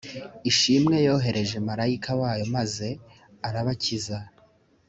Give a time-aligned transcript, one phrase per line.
[0.51, 2.87] ishimwe yohereje marayika wayo maze
[3.47, 4.17] arabakiza